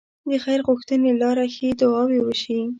[0.29, 2.59] د خير غوښتنې لاره ښې دعاوې وشي.